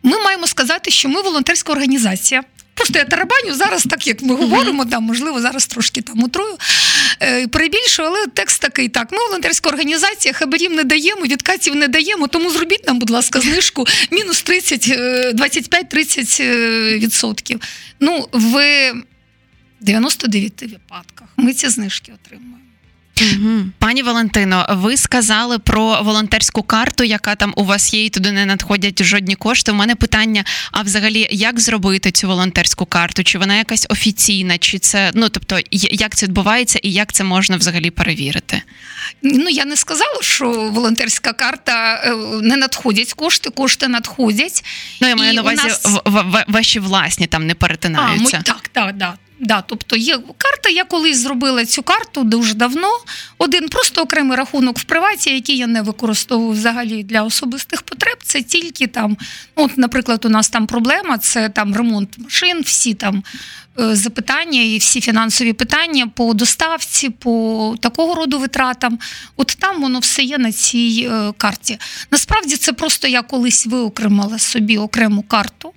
Ми 0.03 0.19
маємо 0.25 0.47
сказати, 0.47 0.91
що 0.91 1.09
ми 1.09 1.23
волонтерська 1.23 1.73
організація. 1.73 2.43
Просто 2.75 2.99
я 2.99 3.05
тарабаню 3.05 3.55
зараз, 3.55 3.83
так 3.91 4.07
як 4.07 4.23
ми 4.23 4.35
говоримо, 4.35 4.85
там, 4.85 5.03
можливо, 5.05 5.41
зараз 5.41 5.67
трошки 5.67 6.01
там 6.03 6.23
утрую, 6.23 6.57
перебільшую, 7.51 8.09
але 8.09 8.27
текст 8.27 8.63
такий: 8.63 8.89
так, 8.89 9.13
ми 9.13 9.19
волонтерська 9.19 9.69
організація, 9.69 10.35
хабарів 10.35 10.73
не 10.73 10.85
даємо, 10.85 11.23
відкатів 11.23 11.75
не 11.75 11.89
даємо, 11.89 12.27
тому 12.27 12.51
зробіть 12.51 12.87
нам, 12.87 12.99
будь 12.99 13.11
ласка, 13.11 13.41
знижку 13.41 13.85
мінус 14.11 14.43
30, 14.43 14.89
е, 14.89 15.33
25-30 15.33 16.41
е, 16.41 16.99
відсотків. 16.99 17.61
Ну, 18.01 18.29
в 18.33 18.93
99 19.81 20.63
випадках 20.63 21.29
ми 21.37 21.53
ці 21.53 21.69
знижки 21.69 22.13
отримуємо. 22.13 22.66
Пані 23.79 24.03
Валентино, 24.03 24.67
ви 24.71 24.97
сказали 24.97 25.59
про 25.59 26.03
волонтерську 26.03 26.63
карту, 26.63 27.05
яка 27.05 27.35
там 27.35 27.53
у 27.57 27.65
вас 27.65 27.95
є, 27.95 28.05
і 28.05 28.11
туди 28.11 28.33
не 28.33 28.47
надходять 28.47 29.03
жодні 29.03 29.35
кошти. 29.35 29.73
У 29.73 29.75
мене 29.75 29.95
питання: 29.95 30.45
а 30.73 30.83
взагалі, 30.83 31.29
як 31.31 31.61
зробити 31.61 32.11
цю 32.11 32.29
волонтерську 32.29 32.87
карту? 32.87 33.25
Чи 33.25 33.39
вона 33.39 33.57
якась 33.57 33.87
офіційна, 33.89 34.59
чи 34.59 34.79
це 34.79 35.11
ну 35.15 35.29
тобто, 35.29 35.59
як 35.71 36.15
це 36.15 36.27
відбувається 36.27 36.79
і 36.83 36.93
як 36.93 37.13
це 37.13 37.25
можна 37.25 37.57
взагалі 37.57 37.91
перевірити? 37.91 38.63
Ну 39.23 39.49
я 39.49 39.65
не 39.65 39.77
сказала, 39.77 40.19
що 40.23 40.51
волонтерська 40.51 41.33
карта 41.33 42.03
е, 42.05 42.15
не 42.43 42.57
надходять 42.57 43.13
кошти, 43.13 43.51
кошти 43.51 43.89
надходять. 43.89 44.65
Ну 45.01 45.09
я 45.09 45.17
маю 45.17 45.33
І 45.33 45.37
на 45.37 45.43
увазі 45.43 45.63
нас- 45.67 45.87
ваші 46.49 46.81
власні 46.81 47.27
там 47.27 47.47
не 47.47 47.53
А, 47.53 47.57
перетинаються. 47.57 48.37
ми, 48.37 48.43
так, 48.43 48.69
так, 48.73 48.97
да. 48.97 49.15
Да, 49.41 49.63
тобто 49.63 49.97
є 49.97 50.19
карта, 50.39 50.69
я 50.69 50.85
колись 50.85 51.19
зробила 51.19 51.65
цю 51.65 51.83
карту 51.83 52.25
дуже 52.25 52.55
давно. 52.55 52.89
Один 53.39 53.69
просто 53.69 54.03
окремий 54.03 54.37
рахунок 54.37 54.79
в 54.79 54.85
приваті, 54.85 55.35
який 55.35 55.57
я 55.57 55.67
не 55.67 55.83
використовую 55.83 56.51
взагалі 56.51 57.03
для 57.03 57.23
особистих 57.23 57.83
потреб. 57.83 58.19
Це 58.23 58.43
тільки 58.43 58.87
там, 58.87 59.17
от, 59.55 59.79
наприклад, 59.79 60.25
у 60.25 60.29
нас 60.29 60.49
там 60.49 60.67
проблема, 60.67 61.19
це 61.19 61.49
там 61.49 61.75
ремонт 61.75 62.19
машин, 62.19 62.63
всі 62.63 62.95
там 62.95 63.23
е, 63.81 63.97
запитання 63.97 64.63
і 64.63 64.79
всі 64.79 65.01
фінансові 65.01 65.53
питання 65.53 66.07
по 66.07 66.35
доставці, 66.35 67.11
по 67.11 67.75
такого 67.81 68.15
роду 68.15 68.39
витратам. 68.39 68.99
От 69.37 69.57
там 69.61 69.83
воно 69.83 69.99
все 69.99 70.23
є 70.23 70.39
на 70.39 70.53
цій 70.53 71.09
е, 71.13 71.33
карті. 71.37 71.79
Насправді 72.11 72.57
це 72.57 72.73
просто 72.73 73.09
я 73.09 73.23
колись 73.23 73.67
виокремила 73.67 74.39
собі 74.39 74.79
окрему 74.79 75.23
карту. 75.23 75.73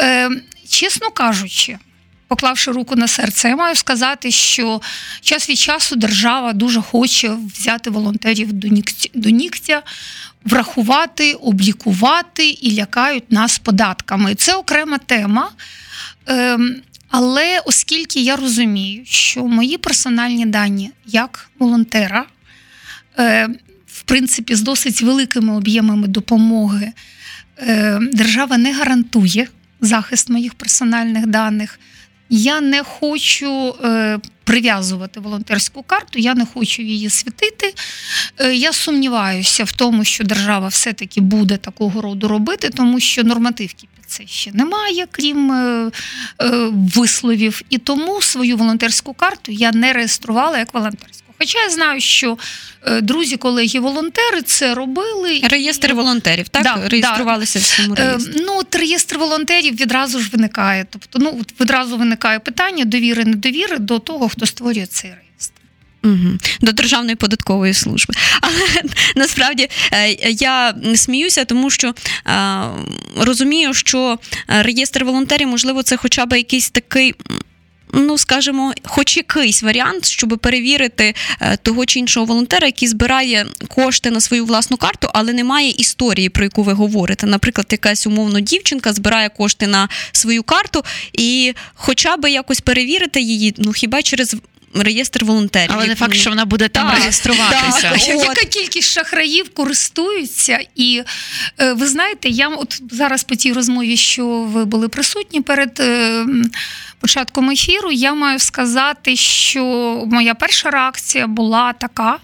Е, 0.00 0.30
чесно 0.68 1.10
кажучи, 1.10 1.78
поклавши 2.28 2.70
руку 2.70 2.96
на 2.96 3.08
серце, 3.08 3.48
я 3.48 3.56
маю 3.56 3.74
сказати, 3.74 4.30
що 4.30 4.80
час 5.20 5.50
від 5.50 5.58
часу 5.58 5.96
держава 5.96 6.52
дуже 6.52 6.80
хоче 6.80 7.36
взяти 7.54 7.90
волонтерів 7.90 8.52
до 9.14 9.30
нігтя, 9.30 9.82
врахувати, 10.44 11.32
облікувати 11.32 12.48
і 12.48 12.74
лякають 12.74 13.32
нас 13.32 13.58
податками. 13.58 14.34
Це 14.34 14.54
окрема 14.54 14.98
тема. 14.98 15.50
Ем, 16.26 16.76
але 17.08 17.60
оскільки 17.64 18.20
я 18.20 18.36
розумію, 18.36 19.02
що 19.06 19.46
мої 19.46 19.78
персональні 19.78 20.46
дані 20.46 20.90
як 21.06 21.50
волонтера, 21.58 22.24
е, 23.18 23.48
в 23.86 24.02
принципі, 24.02 24.54
з 24.54 24.62
досить 24.62 25.02
великими 25.02 25.56
об'ємами 25.56 26.08
допомоги, 26.08 26.92
е, 27.58 27.98
держава 28.12 28.58
не 28.58 28.72
гарантує 28.72 29.48
захист 29.80 30.30
моїх 30.30 30.54
персональних 30.54 31.26
даних. 31.26 31.78
Я 32.36 32.60
не 32.60 32.82
хочу 32.82 33.74
е, 33.84 34.18
прив'язувати 34.44 35.20
волонтерську 35.20 35.82
карту, 35.82 36.18
я 36.18 36.34
не 36.34 36.46
хочу 36.46 36.82
її 36.82 37.10
світити. 37.10 37.74
Е, 38.38 38.54
я 38.54 38.72
сумніваюся 38.72 39.64
в 39.64 39.72
тому, 39.72 40.04
що 40.04 40.24
держава 40.24 40.68
все-таки 40.68 41.20
буде 41.20 41.56
такого 41.56 42.02
роду 42.02 42.28
робити, 42.28 42.70
тому 42.70 43.00
що 43.00 43.24
нормативки 43.24 43.86
під 43.96 44.10
це 44.10 44.26
ще 44.26 44.52
немає, 44.52 45.06
крім 45.10 45.52
е, 45.52 45.90
висловів. 46.72 47.62
І 47.70 47.78
тому 47.78 48.22
свою 48.22 48.56
волонтерську 48.56 49.14
карту 49.14 49.52
я 49.52 49.72
не 49.72 49.92
реєструвала 49.92 50.58
як 50.58 50.74
волонтерську. 50.74 51.23
Хоча 51.38 51.58
я 51.62 51.70
знаю, 51.70 52.00
що 52.00 52.38
е, 52.86 53.00
друзі, 53.00 53.36
колеги, 53.36 53.80
волонтери 53.80 54.42
це 54.42 54.74
робили. 54.74 55.40
Реєстр 55.42 55.92
волонтерів, 55.92 56.48
так? 56.48 56.62
Да, 56.62 56.88
Реєструвалися 56.88 57.58
в 57.58 57.62
цьому 57.62 57.94
Е, 57.98 58.06
реєстрі. 58.06 58.42
Ну, 58.46 58.58
от 58.58 58.74
реєстр 58.74 59.18
волонтерів 59.18 59.74
відразу 59.80 60.20
ж 60.20 60.30
виникає. 60.32 60.86
Тобто, 60.90 61.18
ну 61.18 61.38
от 61.40 61.60
відразу 61.60 61.96
виникає 61.96 62.38
питання 62.38 62.84
довіри, 62.84 63.24
недовіри 63.24 63.78
до 63.78 63.98
того, 63.98 64.28
хто 64.28 64.46
створює 64.46 64.86
цей 64.86 65.10
реєстр. 65.10 65.60
Угу. 66.04 66.38
До 66.60 66.72
Державної 66.72 67.16
податкової 67.16 67.74
служби. 67.74 68.14
Але 68.40 68.82
насправді 69.16 69.68
е, 69.92 70.10
я 70.30 70.74
сміюся, 70.94 71.44
тому 71.44 71.70
що 71.70 71.94
розумію, 73.16 73.74
що 73.74 74.18
реєстр 74.48 75.04
волонтерів, 75.04 75.48
можливо, 75.48 75.82
це 75.82 75.96
хоча 75.96 76.26
б 76.26 76.36
якийсь 76.36 76.70
такий. 76.70 77.14
Ну, 77.96 78.18
скажімо, 78.18 78.72
хоч 78.84 79.16
якийсь 79.16 79.62
варіант, 79.62 80.04
щоб 80.06 80.38
перевірити 80.42 81.14
е, 81.40 81.56
того 81.56 81.86
чи 81.86 81.98
іншого 81.98 82.26
волонтера, 82.26 82.66
який 82.66 82.88
збирає 82.88 83.46
кошти 83.68 84.10
на 84.10 84.20
свою 84.20 84.44
власну 84.44 84.76
карту, 84.76 85.08
але 85.14 85.32
не 85.32 85.44
має 85.44 85.70
історії, 85.70 86.28
про 86.28 86.44
яку 86.44 86.62
ви 86.62 86.72
говорите. 86.72 87.26
Наприклад, 87.26 87.66
якась 87.70 88.06
умовно 88.06 88.40
дівчинка 88.40 88.92
збирає 88.92 89.28
кошти 89.28 89.66
на 89.66 89.88
свою 90.12 90.42
карту, 90.42 90.84
і 91.12 91.54
хоча 91.74 92.16
б 92.16 92.30
якось 92.30 92.60
перевірити 92.60 93.20
її, 93.20 93.54
ну 93.58 93.72
хіба 93.72 94.02
через 94.02 94.36
реєстр 94.74 95.24
волонтерів. 95.24 95.70
Але 95.74 95.86
не 95.86 95.94
факт, 95.94 96.14
що 96.14 96.30
вона 96.30 96.44
буде 96.44 96.68
там 96.68 96.88
Так, 96.90 96.98
реєструватися. 96.98 97.90
так. 97.90 98.08
Яка 98.08 98.44
кількість 98.44 98.92
шахраїв 98.92 99.48
користуються? 99.54 100.58
І 100.74 101.02
е, 101.60 101.72
ви 101.72 101.86
знаєте, 101.88 102.28
я 102.28 102.48
от 102.48 102.82
зараз 102.90 103.24
по 103.24 103.34
тій 103.34 103.52
розмові, 103.52 103.96
що 103.96 104.26
ви 104.26 104.64
були 104.64 104.88
присутні 104.88 105.40
перед 105.40 105.80
е, 105.80 105.84
м, 106.20 106.50
початком 107.00 107.50
ефіру, 107.50 107.92
я 107.92 108.14
маю 108.14 108.38
сказати, 108.38 109.16
що 109.16 109.64
моя 110.06 110.34
перша 110.34 110.70
реакція 110.70 111.26
була 111.26 111.72
така, 111.72 112.18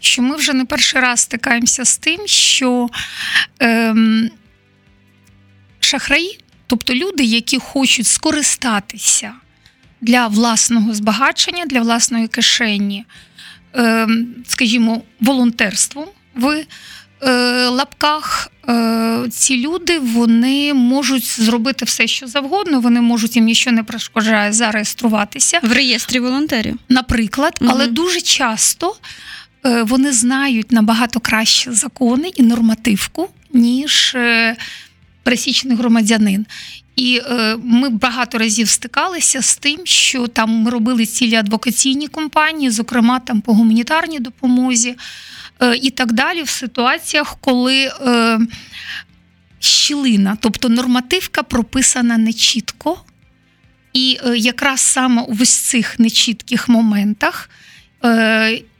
що 0.00 0.22
ми 0.22 0.36
вже 0.36 0.52
не 0.52 0.64
перший 0.64 1.00
раз 1.00 1.20
стикаємося 1.20 1.84
з 1.84 1.98
тим, 1.98 2.20
що 2.26 2.88
ем, 3.58 4.30
шахраї, 5.80 6.38
тобто 6.66 6.94
люди, 6.94 7.24
які 7.24 7.58
хочуть 7.58 8.06
скористатися 8.06 9.32
для 10.00 10.26
власного 10.26 10.94
збагачення, 10.94 11.66
для 11.66 11.80
власної 11.80 12.28
кишені, 12.28 13.04
ем, 13.72 14.34
скажімо, 14.46 15.02
волонтерством 15.20 16.08
в 16.34 16.64
е, 17.22 17.32
лапках. 17.68 18.50
Е, 18.68 19.28
Ці 19.30 19.56
люди 19.56 19.98
вони 19.98 20.74
можуть 20.74 21.24
зробити 21.40 21.84
все, 21.84 22.06
що 22.06 22.26
завгодно. 22.26 22.80
Вони 22.80 23.00
можуть 23.00 23.36
їм 23.36 23.44
нічого 23.44 23.76
не 23.76 23.82
перешкоджає 23.82 24.52
зареєструватися, 24.52 25.60
В 25.62 25.72
реєстрі 25.72 26.20
волонтерів. 26.20 26.78
наприклад, 26.88 27.58
Мгм. 27.60 27.70
але 27.74 27.86
дуже 27.86 28.20
часто 28.20 28.96
е, 29.66 29.82
вони 29.82 30.12
знають 30.12 30.72
набагато 30.72 31.20
краще 31.20 31.72
закони 31.72 32.30
і 32.36 32.42
нормативку, 32.42 33.28
ніж 33.52 34.12
е, 34.14 34.56
пересічний 35.22 35.76
громадянин. 35.76 36.46
І 36.96 37.20
е, 37.30 37.56
ми 37.64 37.88
багато 37.88 38.38
разів 38.38 38.68
стикалися 38.68 39.42
з 39.42 39.56
тим, 39.56 39.78
що 39.84 40.26
там 40.26 40.50
ми 40.50 40.70
робили 40.70 41.06
цілі 41.06 41.34
адвокаційні 41.34 42.08
компанії, 42.08 42.70
зокрема 42.70 43.20
там 43.20 43.40
по 43.40 43.54
гуманітарній 43.54 44.20
допомозі 44.20 44.94
і 45.82 45.90
так 45.90 46.12
далі, 46.12 46.42
в 46.42 46.48
ситуаціях, 46.48 47.36
коли 47.40 47.84
е, 47.84 48.38
щілина, 49.58 50.36
тобто 50.40 50.68
нормативка 50.68 51.42
прописана 51.42 52.18
нечітко. 52.18 53.00
І 53.92 54.18
е, 54.26 54.36
якраз 54.36 54.80
саме 54.80 55.22
у 55.22 55.36
ось 55.40 55.54
цих 55.54 55.98
нечітких 55.98 56.68
моментах 56.68 57.50
е, 57.50 57.65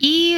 і 0.01 0.37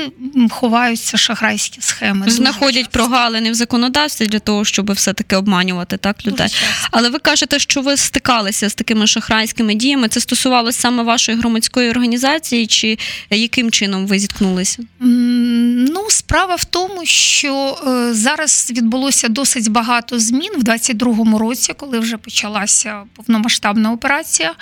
ховаються 0.51 1.17
шахрайські 1.17 1.81
схеми. 1.81 2.31
Знаходять 2.31 2.75
часто. 2.75 2.91
прогалини 2.93 3.51
в 3.51 3.55
законодавстві 3.55 4.27
для 4.27 4.39
того, 4.39 4.65
щоб 4.65 4.93
все-таки 4.93 5.37
обманювати 5.37 5.97
так 5.97 6.27
людей. 6.27 6.49
Але 6.91 7.11
ви 7.11 7.19
кажете, 7.19 7.59
що 7.59 7.81
ви 7.81 7.97
стикалися 7.97 8.69
з 8.69 8.75
такими 8.75 9.07
шахрайськими 9.07 9.75
діями. 9.75 10.09
Це 10.09 10.21
стосувалося 10.21 10.81
саме 10.81 11.03
вашої 11.03 11.39
громадської 11.39 11.91
організації, 11.91 12.67
чи 12.67 12.99
яким 13.31 13.71
чином 13.71 14.07
ви 14.07 14.19
зіткнулися? 14.19 14.83
Ну, 15.01 16.07
Справа 16.09 16.55
в 16.55 16.65
тому, 16.65 17.07
що 17.07 17.79
е, 17.87 18.15
зараз 18.15 18.73
відбулося 18.77 19.29
досить 19.29 19.69
багато 19.69 20.19
змін 20.19 20.51
в 20.57 20.63
22-му 20.63 21.39
році, 21.39 21.73
коли 21.77 21.99
вже 21.99 22.17
почалася 22.17 23.03
повномасштабна 23.17 23.93
операція. 23.93 24.55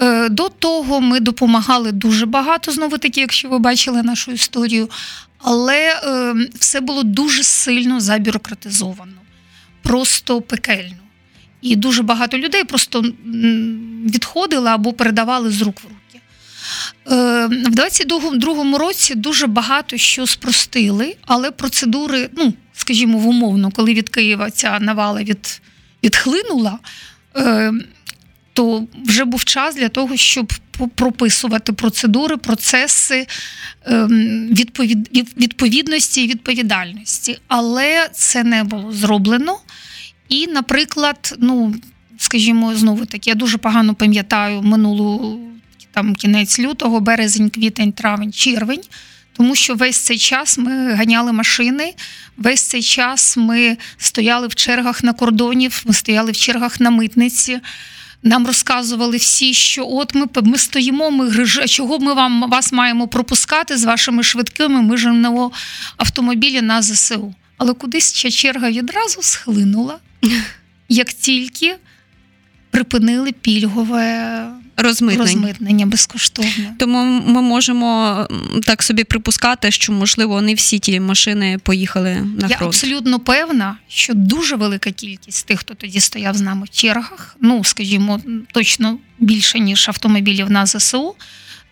Е, 0.00 0.28
До 0.28 0.48
того 0.48 1.00
ми 1.00 1.20
допомагали 1.20 1.92
дуже 1.92 2.26
багато, 2.26 2.72
знову 2.72 2.98
таки, 2.98 3.20
якщо 3.20 3.48
ви 3.48 3.58
бачили 3.58 4.02
нашу 4.02 4.32
історію, 4.32 4.90
але 5.38 6.00
е, 6.04 6.34
все 6.54 6.80
було 6.80 7.02
дуже 7.02 7.42
сильно 7.42 8.00
забюрократизовано, 8.00 9.20
просто 9.82 10.40
пекельно. 10.40 10.96
І 11.60 11.76
дуже 11.76 12.02
багато 12.02 12.38
людей 12.38 12.64
просто 12.64 13.04
відходили 14.04 14.70
або 14.70 14.92
передавали 14.92 15.50
з 15.50 15.62
рук 15.62 15.80
в 15.80 15.84
руки. 15.84 16.20
Е, 17.10 17.46
В 17.46 17.74
22-му 17.74 18.78
році 18.78 19.14
дуже 19.14 19.46
багато 19.46 19.96
що 19.96 20.26
спростили, 20.26 21.16
але 21.26 21.50
процедури, 21.50 22.30
ну, 22.36 22.54
скажімо, 22.72 23.18
в 23.18 23.26
умовно, 23.28 23.70
коли 23.70 23.94
від 23.94 24.08
Києва 24.08 24.50
ця 24.50 24.78
навала 24.80 25.22
від, 25.22 25.60
відхлинула, 26.02 26.78
то 28.56 28.86
вже 29.04 29.24
був 29.24 29.44
час 29.44 29.74
для 29.76 29.88
того, 29.88 30.16
щоб 30.16 30.52
прописувати 30.94 31.72
процедури, 31.72 32.36
процеси 32.36 33.26
ем, 33.84 34.48
відповід, 34.52 35.08
від- 35.16 35.36
відповідності 35.36 36.24
і 36.24 36.28
відповідальності. 36.28 37.38
Але 37.48 38.08
це 38.12 38.44
не 38.44 38.64
було 38.64 38.92
зроблено. 38.92 39.58
І, 40.28 40.46
наприклад, 40.46 41.34
ну, 41.38 41.74
скажімо, 42.18 42.74
знову 42.74 43.06
таки, 43.06 43.30
я 43.30 43.34
дуже 43.34 43.58
погано 43.58 43.94
пам'ятаю 43.94 44.62
минулу 44.62 45.40
там 45.92 46.14
кінець 46.14 46.58
лютого, 46.58 47.00
березень, 47.00 47.50
квітень, 47.50 47.92
травень, 47.92 48.32
червень. 48.32 48.82
Тому 49.32 49.54
що 49.54 49.74
весь 49.74 49.96
цей 49.98 50.18
час 50.18 50.58
ми 50.58 50.92
ганяли 50.94 51.32
машини, 51.32 51.94
весь 52.36 52.62
цей 52.62 52.82
час 52.82 53.36
ми 53.36 53.76
стояли 53.98 54.46
в 54.46 54.54
чергах 54.54 55.02
на 55.02 55.12
кордонів, 55.12 55.82
ми 55.86 55.94
стояли 55.94 56.32
в 56.32 56.36
чергах 56.36 56.80
на 56.80 56.90
митниці. 56.90 57.60
Нам 58.26 58.46
розказували 58.46 59.16
всі, 59.16 59.54
що 59.54 59.86
от 59.88 60.14
ми, 60.14 60.26
ми 60.42 60.58
стоїмо, 60.58 61.10
ми 61.10 61.28
гриж... 61.28 61.60
чого 61.66 61.98
ми 61.98 62.14
вам 62.14 62.50
вас 62.50 62.72
маємо 62.72 63.08
пропускати 63.08 63.76
з 63.76 63.84
вашими 63.84 64.22
швидкими, 64.22 64.82
ми 64.82 64.96
женемо 64.96 65.52
автомобілі 65.96 66.62
на 66.62 66.82
ЗСУ. 66.82 67.34
Але 67.58 67.74
кудись 67.74 68.12
ця 68.12 68.30
черга 68.30 68.70
відразу 68.70 69.22
схлинула, 69.22 69.98
як 70.88 71.12
тільки 71.12 71.76
припинили 72.70 73.32
пільгове 73.32 74.42
Розмитнень. 74.76 75.20
розмитнення 75.26 75.86
безкоштовне. 75.86 76.74
Тому 76.78 77.22
ми 77.26 77.42
можемо 77.42 78.26
так 78.66 78.82
собі 78.82 79.04
припускати, 79.04 79.70
що 79.70 79.92
можливо 79.92 80.42
не 80.42 80.54
всі 80.54 80.78
ті 80.78 81.00
машини 81.00 81.58
поїхали 81.62 82.14
на 82.14 82.46
Я 82.48 82.56
фронт. 82.56 82.74
абсолютно 82.74 83.20
певна, 83.20 83.76
що 83.88 84.14
дуже 84.14 84.56
велика 84.56 84.90
кількість 84.90 85.46
тих, 85.46 85.60
хто 85.60 85.74
тоді 85.74 86.00
стояв 86.00 86.34
з 86.36 86.40
нами 86.40 86.66
в 86.66 86.70
чергах, 86.70 87.36
ну 87.40 87.64
скажімо, 87.64 88.20
точно 88.52 88.98
більше 89.18 89.58
ніж 89.60 89.88
автомобілів 89.88 90.50
на 90.50 90.66
ЗСУ. 90.66 91.14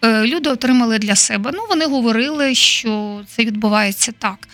е, 0.05 0.27
Люди 0.27 0.51
отримали 0.51 0.99
для 0.99 1.17
себе. 1.17 1.51
Ну, 1.55 1.61
вони 1.69 1.87
говорили, 1.87 2.55
що 2.55 3.21
це 3.37 3.45
відбувається 3.45 4.13
так. 4.19 4.49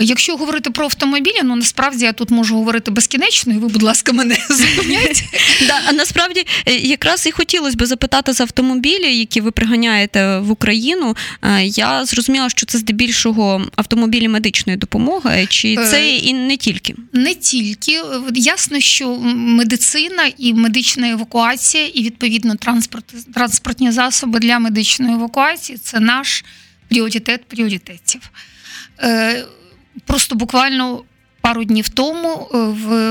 Якщо 0.00 0.36
говорити 0.36 0.70
про 0.70 0.84
автомобілі, 0.84 1.40
ну 1.44 1.56
насправді 1.56 2.04
я 2.04 2.12
тут 2.12 2.30
можу 2.30 2.54
говорити 2.54 2.90
безкінечно, 2.90 3.52
і 3.52 3.56
ви, 3.56 3.68
будь 3.68 3.82
ласка, 3.82 4.12
мене 4.12 4.36
зупиняйте. 4.50 5.22
Да, 5.66 5.80
а 5.88 5.92
насправді 5.92 6.46
е, 6.66 6.74
якраз 6.74 7.26
і 7.26 7.30
хотілося 7.30 7.76
б 7.76 7.86
запитати 7.86 8.32
за 8.32 8.44
автомобілі, 8.44 9.18
які 9.18 9.40
ви 9.40 9.50
приганяєте 9.50 10.38
в 10.38 10.50
Україну. 10.50 11.16
Е, 11.42 11.64
Я 11.64 12.04
зрозуміла, 12.04 12.48
що 12.48 12.66
це 12.66 12.78
здебільшого 12.78 13.66
автомобілі 13.76 14.28
медичної 14.28 14.76
допомоги, 14.76 15.46
чи 15.50 15.74
Е, 15.78 15.86
це 15.86 16.16
і 16.16 16.34
не 16.34 16.56
тільки. 16.56 16.94
Не 17.12 17.34
тільки 17.34 18.02
ясно, 18.34 18.80
що 18.80 19.18
медицина 19.34 20.22
і 20.38 20.54
медична 20.54 21.10
евакуація, 21.10 21.86
і 21.86 22.02
відповідно 22.02 22.56
транспорт, 22.56 23.32
транспортні 23.34 23.92
засоби 23.92 24.38
для 24.38 24.58
медичної 24.58 25.14
евакуації 25.14 25.78
це 25.78 26.00
наш 26.00 26.44
пріоритет 26.88 27.44
пріоритетів. 27.44 28.20
Просто 30.06 30.34
буквально 30.34 31.02
пару 31.40 31.64
днів 31.64 31.88
тому 31.88 32.48
е, 32.54 32.58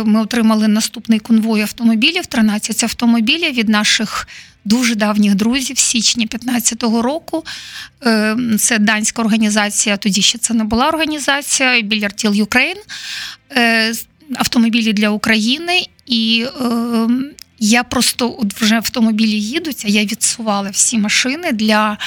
ми 0.05 0.21
отримали 0.21 0.67
наступний 0.67 1.19
конвой 1.19 1.62
автомобілів, 1.62 2.25
13 2.25 2.83
автомобілів 2.83 3.53
від 3.53 3.69
наших 3.69 4.27
дуже 4.65 4.95
давніх 4.95 5.35
друзів 5.35 5.77
січня 5.77 6.25
2015 6.31 6.83
року. 6.83 7.43
Е, 8.05 8.38
Це 8.59 8.79
данська 8.79 9.21
організація, 9.21 9.97
тоді 9.97 10.21
ще 10.21 10.38
це 10.38 10.53
не 10.53 10.63
була 10.63 10.88
організація, 10.88 11.81
Біляртіл. 11.81 12.47
Е, 13.51 13.93
автомобілі 14.35 14.93
для 14.93 15.09
України. 15.09 15.85
І 16.05 16.45
е, 16.62 17.07
я 17.59 17.83
просто 17.83 18.35
от 18.39 18.53
вже 18.53 18.75
автомобілі 18.75 19.41
їдуть, 19.41 19.83
а 19.85 19.87
я 19.87 20.05
відсувала 20.05 20.69
всі 20.69 20.97
машини 20.97 21.51
для 21.51 21.97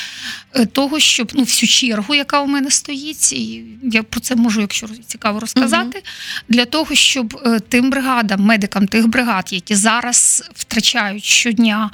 е, 0.54 0.66
того, 0.66 1.00
щоб 1.00 1.32
ну, 1.34 1.42
всю 1.42 1.70
чергу, 1.70 2.14
яка 2.14 2.40
у 2.40 2.46
мене 2.46 2.70
стоїть, 2.70 3.32
і 3.32 3.64
я 3.82 4.02
про 4.02 4.20
це 4.20 4.36
можу, 4.36 4.60
якщо 4.60 4.86
цікаво 5.06 5.40
розказати, 5.40 6.02
для 6.48 6.64
того, 6.64 6.94
щоб 6.94 7.42
е, 7.46 7.60
тим 7.60 7.90
бригадам, 7.90 8.40
медикам 8.40 8.86
тих 8.86 9.08
бригад, 9.08 9.52
які 9.52 9.74
зараз 9.74 10.44
втрачають 10.54 11.24
щодня. 11.24 11.90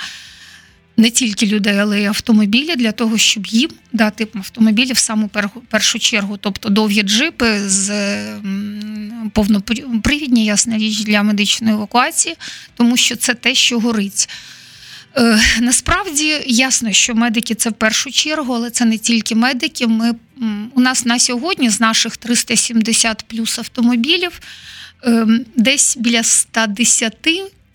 Не 0.96 1.10
тільки 1.10 1.46
людей, 1.46 1.78
але 1.78 2.02
й 2.02 2.06
автомобілі 2.06 2.76
для 2.76 2.92
того, 2.92 3.18
щоб 3.18 3.46
їм 3.46 3.70
дати 3.92 4.28
автомобілі 4.34 4.92
в 4.92 4.98
саму 4.98 5.30
першу 5.68 5.98
чергу, 5.98 6.36
тобто 6.36 6.68
довгі 6.68 7.02
джипи 7.02 7.68
з 7.68 7.90
повнопривідні, 9.32 10.44
ясна 10.44 10.78
річ 10.78 11.00
для 11.00 11.22
медичної 11.22 11.74
евакуації, 11.74 12.36
тому 12.76 12.96
що 12.96 13.16
це 13.16 13.34
те, 13.34 13.54
що 13.54 13.80
горить. 13.80 14.28
Е, 15.16 15.40
Насправді 15.60 16.42
ясно, 16.46 16.92
що 16.92 17.14
медики 17.14 17.54
це 17.54 17.70
в 17.70 17.72
першу 17.72 18.10
чергу, 18.10 18.54
але 18.54 18.70
це 18.70 18.84
не 18.84 18.98
тільки 18.98 19.34
медики. 19.34 19.86
Ми, 19.86 20.14
у 20.74 20.80
нас 20.80 21.04
на 21.04 21.18
сьогодні 21.18 21.70
з 21.70 21.80
наших 21.80 22.16
370 22.16 23.24
плюс 23.28 23.58
автомобілів 23.58 24.40
ем, 25.02 25.44
десь 25.56 25.96
біля 25.96 26.22
110, 26.22 27.16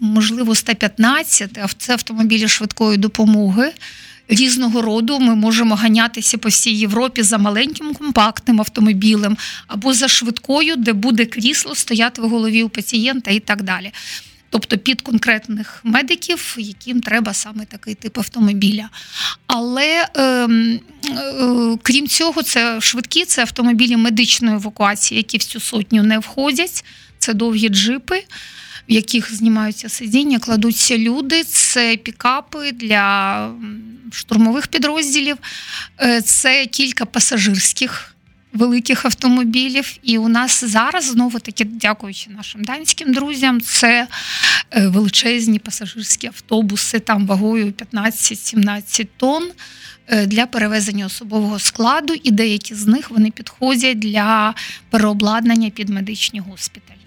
можливо, 0.01 0.55
115, 0.55 1.57
а 1.57 1.67
це 1.77 1.93
автомобілі 1.93 2.47
швидкої 2.47 2.97
допомоги. 2.97 3.71
Різного 4.27 4.81
роду 4.81 5.19
ми 5.19 5.35
можемо 5.35 5.75
ганятися 5.75 6.37
по 6.37 6.49
всій 6.49 6.73
Європі 6.73 7.23
за 7.23 7.37
маленьким 7.37 7.93
компактним 7.93 8.59
автомобілем 8.59 9.37
або 9.67 9.93
за 9.93 10.07
швидкою, 10.07 10.75
де 10.75 10.93
буде 10.93 11.25
крісло 11.25 11.75
стояти 11.75 12.21
в 12.21 12.29
голові 12.29 12.63
у 12.63 12.69
пацієнта 12.69 13.31
і 13.31 13.39
так 13.39 13.61
далі. 13.61 13.91
Тобто 14.49 14.77
під 14.77 15.01
конкретних 15.01 15.81
медиків, 15.83 16.55
яким 16.59 17.01
треба 17.01 17.33
саме 17.33 17.65
такий 17.65 17.95
тип 17.95 18.17
автомобіля. 18.17 18.89
Але 19.47 20.07
ем, 20.15 20.79
е, 21.09 21.77
крім 21.83 22.07
цього, 22.07 22.43
це 22.43 22.81
швидкі, 22.81 23.25
це 23.25 23.41
автомобілі 23.41 23.97
медичної 23.97 24.55
евакуації, 24.55 25.17
які 25.17 25.37
в 25.37 25.43
цю 25.43 25.59
сотню 25.59 26.03
не 26.03 26.19
входять. 26.19 26.85
Це 27.19 27.33
довгі 27.33 27.69
джипи, 27.69 28.23
в 28.91 28.93
яких 28.93 29.35
знімаються 29.35 29.89
сидіння, 29.89 30.39
кладуться 30.39 30.97
люди. 30.97 31.43
Це 31.43 31.97
пікапи 31.97 32.71
для 32.71 33.49
штурмових 34.11 34.67
підрозділів, 34.67 35.37
Е, 36.01 36.21
це 36.21 36.65
кілька 36.65 37.05
пасажирських. 37.05 38.07
Великих 38.53 39.05
автомобілів, 39.05 39.97
і 40.03 40.17
у 40.17 40.27
нас 40.27 40.63
зараз 40.63 41.05
знову 41.05 41.39
таки, 41.39 41.63
дякуючи 41.63 42.29
нашим 42.29 42.63
данським 42.63 43.13
друзям, 43.13 43.61
це 43.61 44.07
е, 44.71 44.87
величезні 44.87 45.59
пасажирські 45.59 46.27
автобуси 46.27 46.99
там 46.99 47.27
вагою 47.27 47.73
15-17 47.93 49.07
тонн 49.17 49.51
е, 50.07 50.25
для 50.25 50.45
перевезення 50.45 51.05
особового 51.05 51.59
складу, 51.59 52.13
і 52.23 52.31
деякі 52.31 52.75
з 52.75 52.87
них 52.87 53.11
вони 53.11 53.31
підходять 53.31 53.99
для 53.99 54.53
переобладнання 54.89 55.69
під 55.69 55.89
медичні 55.89 56.39
госпіталі. 56.39 56.97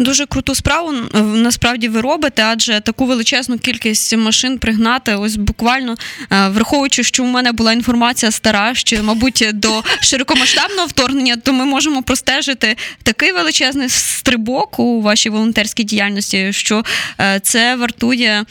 Дуже 0.00 0.26
круту 0.26 0.54
справу. 0.54 0.92
Е, 1.14 1.20
насправді 1.20 1.88
ви 1.88 2.00
робите, 2.00 2.42
адже 2.44 2.80
таку 2.80 3.06
величезну 3.06 3.58
кількість 3.58 4.16
машин 4.16 4.58
пригнати, 4.58 5.14
ось 5.14 5.36
буквально 5.36 5.96
е, 6.32 6.48
враховуючи, 6.48 7.02
що 7.02 7.24
у 7.24 7.26
мене 7.26 7.52
була 7.52 7.72
інформація 7.72 8.32
стара, 8.32 8.74
що, 8.74 9.02
мабуть, 9.02 9.48
до 9.52 9.82
широкомасштабного 10.00 10.86
вторгнення, 10.86 11.36
то 11.36 11.52
ми 11.52 11.64
можемо 11.64 12.02
простежити 12.02 12.76
такий 13.02 13.32
величезний 13.32 13.88
стрибок 13.88 14.78
у 14.78 15.02
вашій 15.02 15.30
волонтерській 15.30 15.84
діяльності, 15.84 16.52
що 16.52 16.82
е, 17.20 17.40
це 17.42 17.76
вартує, 17.76 18.44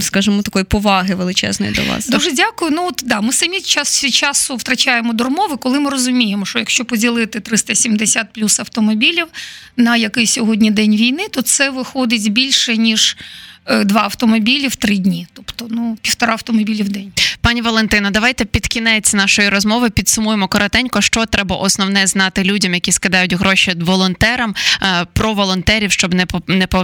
скажімо, 0.00 0.42
такої 0.42 0.64
поваги 0.64 1.14
величезної 1.14 1.72
до 1.72 1.82
вас. 1.84 2.08
Дуже 2.08 2.32
дякую. 2.32 2.70
Ну 2.70 2.86
от 2.86 3.02
да, 3.06 3.20
ми 3.20 3.32
самі 3.32 3.60
час 3.60 4.04
від 4.04 4.14
часу 4.14 4.56
втрачаємо 4.56 5.12
дурмови, 5.12 5.56
коли 5.56 5.80
ми 5.80 5.90
розуміємо, 5.90 6.46
що 6.46 6.58
якщо 6.58 6.84
поділити 6.84 7.40
370 7.40 8.26
плюс 8.32 8.60
автомобілів 8.60 9.26
на 9.76 9.96
який 9.96 10.26
сьогодні 10.26 10.70
день 10.70 10.96
війни, 10.96 11.28
то 11.30 11.42
це 11.42 11.70
виходить 11.70 12.32
більше 12.32 12.76
ніж 12.76 13.16
е, 13.66 13.84
два 13.84 14.00
автомобілі 14.00 14.68
в 14.68 14.76
три 14.76 14.96
дні, 14.96 15.26
тобто 15.32 15.66
ну 15.70 15.98
півтора 16.02 16.32
автомобілі 16.32 16.82
в 16.82 16.88
день. 16.88 17.12
Пані 17.40 17.62
Валентино, 17.62 18.10
давайте 18.10 18.44
під 18.44 18.66
кінець 18.66 19.14
нашої 19.14 19.48
розмови 19.48 19.90
підсумуємо 19.90 20.48
коротенько, 20.48 21.00
що 21.00 21.26
треба 21.26 21.56
основне 21.56 22.06
знати 22.06 22.44
людям, 22.44 22.74
які 22.74 22.92
скидають 22.92 23.32
гроші 23.32 23.72
волонтерам 23.80 24.54
е, 24.82 25.06
про 25.12 25.34
волонтерів, 25.34 25.92
щоб 25.92 26.14
не 26.14 26.26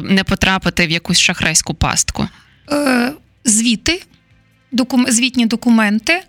не 0.03 0.25
потрапити 0.25 0.87
в 0.87 0.91
якусь 0.91 1.19
шахрайську 1.19 1.75
пастку. 1.75 2.29
Е, 2.73 3.13
звіти, 3.45 4.03
звітні 5.09 5.47
документи, 5.47 6.23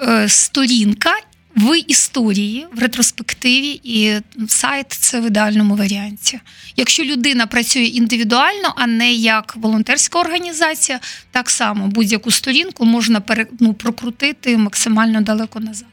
е, 0.00 0.28
сторінка 0.28 1.10
в 1.56 1.80
історії, 1.86 2.66
в 2.72 2.78
ретроспективі, 2.78 3.80
і 3.84 4.20
сайт 4.48 4.86
це 4.92 5.20
в 5.20 5.26
ідеальному 5.26 5.76
варіанті. 5.76 6.40
Якщо 6.76 7.04
людина 7.04 7.46
працює 7.46 7.82
індивідуально, 7.84 8.74
а 8.76 8.86
не 8.86 9.12
як 9.12 9.56
волонтерська 9.56 10.20
організація, 10.20 11.00
так 11.30 11.50
само 11.50 11.86
будь-яку 11.86 12.30
сторінку 12.30 12.84
можна 12.84 13.22
ну, 13.60 13.74
прокрутити 13.74 14.56
максимально 14.56 15.20
далеко 15.20 15.60
назад. 15.60 15.88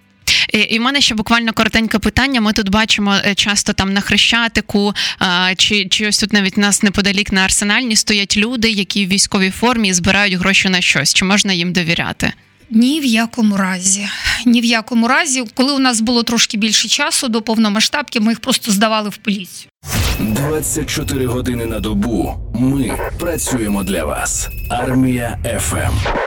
І, 0.56 0.60
і 0.60 0.80
в 0.80 0.82
мене 0.82 1.02
ще 1.02 1.16
буквально 1.16 1.54
коротеньке 1.54 2.00
питання. 2.00 2.42
Ми 2.42 2.54
тут 2.54 2.70
бачимо 2.70 3.16
е, 3.26 3.36
часто 3.36 3.74
там 3.74 3.94
на 3.94 4.02
хрещатику, 4.02 4.94
чи, 5.58 5.86
чи 5.86 6.08
ось 6.08 6.20
тут 6.20 6.34
навіть 6.34 6.58
нас 6.58 6.84
неподалік 6.84 7.32
на 7.32 7.42
арсенальні 7.42 7.96
стоять 7.96 8.38
люди, 8.38 8.70
які 8.70 9.06
в 9.06 9.10
військовій 9.10 9.50
формі 9.50 9.94
збирають 9.94 10.34
гроші 10.34 10.70
на 10.70 10.82
щось. 10.82 11.14
Чи 11.14 11.26
можна 11.26 11.54
їм 11.54 11.74
довіряти? 11.74 12.34
Ні 12.70 13.00
в 13.02 13.06
якому 13.06 13.58
разі. 13.58 14.08
Ні 14.46 14.62
в 14.62 14.66
якому 14.66 15.08
разі, 15.08 15.44
коли 15.54 15.74
у 15.74 15.80
нас 15.80 16.02
було 16.02 16.24
трошки 16.24 16.58
більше 16.58 16.88
часу 16.88 17.28
до 17.28 17.42
повномасштабки, 17.42 18.20
ми 18.20 18.32
їх 18.32 18.40
просто 18.40 18.72
здавали 18.72 19.10
в 19.10 19.18
поліцію. 19.18 19.70
24 20.20 21.26
години 21.26 21.66
на 21.66 21.80
добу. 21.80 22.34
Ми 22.60 22.98
працюємо 23.20 23.84
для 23.84 24.06
вас. 24.06 24.50
Армія 24.70 25.38
ФМ. 25.60 26.26